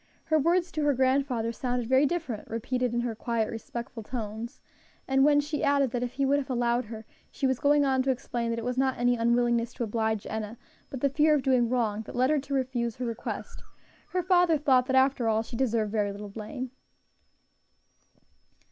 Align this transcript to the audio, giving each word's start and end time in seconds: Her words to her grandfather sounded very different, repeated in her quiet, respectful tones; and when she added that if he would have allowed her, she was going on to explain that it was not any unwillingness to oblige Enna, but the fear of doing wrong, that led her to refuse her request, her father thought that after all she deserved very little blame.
Her 0.23 0.39
words 0.39 0.71
to 0.71 0.81
her 0.81 0.95
grandfather 0.95 1.51
sounded 1.51 1.87
very 1.87 2.07
different, 2.07 2.47
repeated 2.49 2.91
in 2.91 3.01
her 3.01 3.13
quiet, 3.13 3.51
respectful 3.51 4.01
tones; 4.01 4.59
and 5.07 5.23
when 5.23 5.39
she 5.39 5.63
added 5.63 5.91
that 5.91 6.01
if 6.01 6.13
he 6.13 6.25
would 6.25 6.39
have 6.39 6.49
allowed 6.49 6.85
her, 6.85 7.05
she 7.29 7.45
was 7.45 7.59
going 7.59 7.85
on 7.85 8.01
to 8.01 8.09
explain 8.09 8.49
that 8.49 8.57
it 8.57 8.65
was 8.65 8.79
not 8.79 8.97
any 8.97 9.15
unwillingness 9.15 9.75
to 9.75 9.83
oblige 9.83 10.25
Enna, 10.25 10.57
but 10.89 11.01
the 11.01 11.07
fear 11.09 11.35
of 11.35 11.43
doing 11.43 11.69
wrong, 11.69 12.01
that 12.07 12.15
led 12.15 12.31
her 12.31 12.39
to 12.39 12.53
refuse 12.55 12.95
her 12.95 13.05
request, 13.05 13.61
her 14.09 14.23
father 14.23 14.57
thought 14.57 14.87
that 14.87 14.95
after 14.95 15.27
all 15.27 15.43
she 15.43 15.55
deserved 15.55 15.91
very 15.91 16.11
little 16.11 16.29
blame. 16.29 16.71